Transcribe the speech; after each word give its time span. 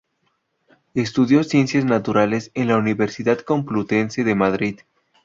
Estudió 0.95 1.43
Ciencias 1.43 1.85
Naturales 1.85 2.49
en 2.55 2.69
la 2.69 2.77
Universidad 2.79 3.37
Complutense 3.41 4.23
de 4.23 4.33
Madrid. 4.33 4.79